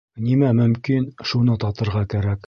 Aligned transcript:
Нимә 0.27 0.47
мөмкин, 0.59 1.05
шуны 1.33 1.59
татырға 1.65 2.03
кәрәк. 2.15 2.39